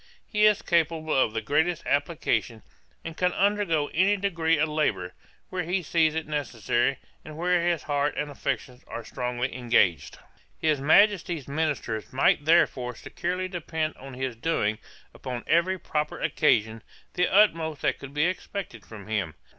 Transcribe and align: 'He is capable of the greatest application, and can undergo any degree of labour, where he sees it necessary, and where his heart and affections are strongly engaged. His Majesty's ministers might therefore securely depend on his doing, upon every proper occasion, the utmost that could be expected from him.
'He 0.25 0.47
is 0.47 0.63
capable 0.63 1.13
of 1.13 1.31
the 1.33 1.43
greatest 1.43 1.85
application, 1.85 2.63
and 3.05 3.15
can 3.15 3.31
undergo 3.33 3.85
any 3.93 4.17
degree 4.17 4.57
of 4.57 4.67
labour, 4.67 5.13
where 5.49 5.61
he 5.61 5.83
sees 5.83 6.15
it 6.15 6.25
necessary, 6.25 6.97
and 7.23 7.37
where 7.37 7.61
his 7.63 7.83
heart 7.83 8.15
and 8.17 8.31
affections 8.31 8.83
are 8.87 9.05
strongly 9.05 9.53
engaged. 9.53 10.17
His 10.57 10.81
Majesty's 10.81 11.47
ministers 11.47 12.11
might 12.11 12.45
therefore 12.45 12.95
securely 12.95 13.47
depend 13.47 13.95
on 13.95 14.15
his 14.15 14.35
doing, 14.35 14.79
upon 15.13 15.43
every 15.45 15.77
proper 15.77 16.19
occasion, 16.19 16.81
the 17.13 17.31
utmost 17.31 17.83
that 17.83 17.99
could 17.99 18.15
be 18.15 18.25
expected 18.25 18.83
from 18.83 19.05
him. 19.05 19.35